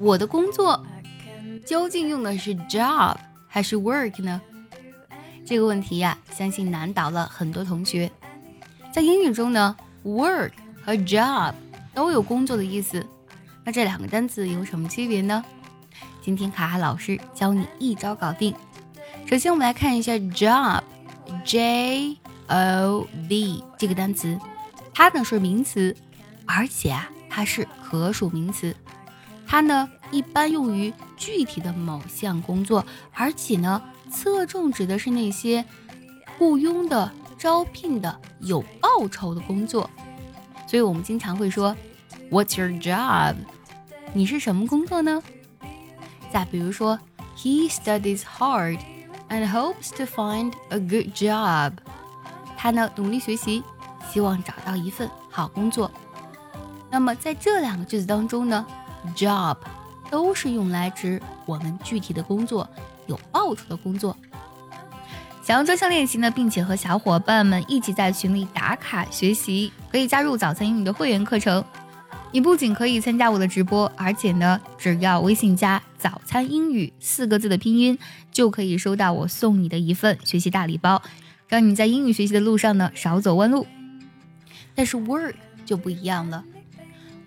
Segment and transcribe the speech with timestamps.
[0.00, 0.82] 我的工作
[1.66, 3.14] 究竟用的是 job
[3.46, 4.40] 还是 work 呢？
[5.44, 8.10] 这个问题呀，相信难倒了很多同学。
[8.94, 10.52] 在英语中呢，work
[10.82, 11.52] 和 job
[11.92, 13.06] 都有工作的意思。
[13.62, 15.44] 那这两个单词有什么区别呢？
[16.22, 18.54] 今天卡卡老师教你一招搞定。
[19.26, 24.38] 首先，我们来看一下 job，J O B 这个单词，
[24.94, 25.94] 它呢是名词，
[26.46, 28.74] 而且啊，它是可数名词。
[29.50, 35.64] 它呢一般用于具体的某项工作，而且呢侧重指的是那些
[36.38, 39.90] 雇佣的、招聘的、有报酬的工作。
[40.68, 41.76] 所以我们经常会说
[42.30, 43.34] ，What's your job？
[44.12, 45.20] 你是什么工作呢？
[46.32, 46.96] 再比如说
[47.36, 48.78] ，He studies hard
[49.28, 51.72] and hopes to find a good job。
[52.56, 53.64] 他呢努力学习，
[54.12, 55.90] 希望找到一份好工作。
[56.88, 58.64] 那么在这两个句子当中呢
[59.14, 59.56] ，job
[60.10, 62.68] 都是用来指我们具体的工作，
[63.06, 64.16] 有报酬的工作。
[65.42, 71.64] 想要专项练习呢，并且和小伙伴们一起在群里打卡学习，可以加入早餐英语的会员课程。
[72.32, 77.98] 你不仅可以参加我的直播，而且呢，只要微信加“早餐英语”四个字的拼音，
[78.30, 81.02] 就可以收到我送你的一份学习大礼包，
[81.48, 83.66] 让你在英语学习的路上呢少走弯路。
[84.76, 85.34] 但是 work
[85.66, 86.44] 就不一样了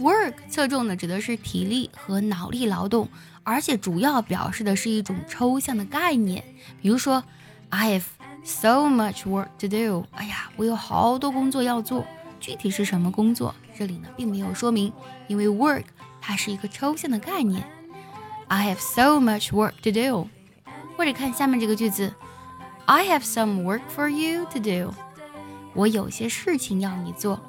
[0.00, 3.08] ，work 侧重的指的是体力和脑力劳动，
[3.44, 6.42] 而且主要表示的是一种抽象的概念，
[6.80, 7.22] 比如说
[7.68, 8.04] ，I have
[8.42, 10.06] so much work to do。
[10.12, 12.04] 哎呀，我有好多工作要做。
[12.40, 13.54] 具体是什么工作？
[13.76, 14.92] 这里呢并没有说明，
[15.28, 15.84] 因为 work
[16.20, 17.62] 它是一个抽象的概念。
[18.48, 20.28] I have so much work to do。
[20.96, 22.12] 或者看下面这个句子
[22.86, 24.94] ，I have some work for you to do。
[25.74, 27.40] 我有些事情要你做。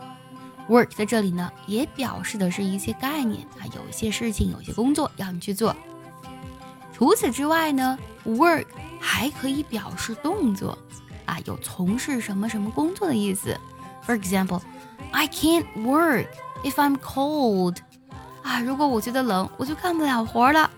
[0.72, 5.76] Work 在这里呢也表示的是一些概念啊，有一些事情、有些工作要你去做。
[6.94, 8.66] 除此之外呢，work
[9.00, 10.78] 还可以表示动作
[11.26, 13.60] 啊，有从事什么什么工作的意思。
[14.06, 14.62] For example。
[15.14, 16.28] I can't work
[16.64, 17.78] if I'm cold.
[18.44, 20.72] 啊，如果我觉得冷，我就干不了活了。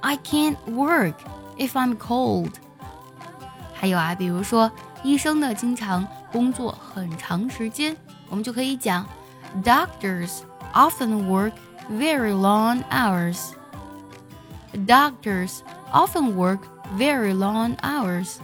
[0.00, 1.14] I can't work
[1.56, 2.52] if I'm cold.
[3.74, 4.70] 还有啊，比如说
[5.02, 7.96] 医生呢，经常工作很长时间，
[8.29, 9.07] 我们就可以讲，
[9.63, 10.39] Doctors
[10.73, 11.53] often work
[11.91, 13.51] very long hours.
[14.73, 15.59] Doctors
[15.91, 16.59] often work
[16.97, 18.37] very long hours.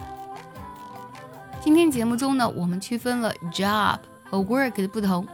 [1.60, 3.98] 今天节目中呢，我们区分了 job。
[4.30, 5.26] 和 work 的不同。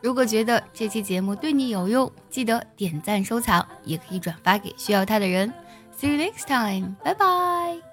[0.00, 5.52] 如果觉得这期节目对你有用，记得点赞收藏，也可以转发给需要它的人。
[5.98, 7.83] See you next time，拜拜。